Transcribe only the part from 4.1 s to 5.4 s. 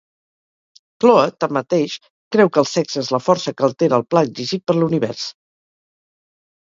pla exigit per l'univers.